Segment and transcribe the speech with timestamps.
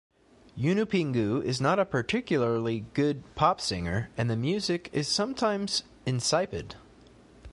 [0.57, 6.75] Yunupingu is not a particularly good pop singer, and the music is sometimes insipid.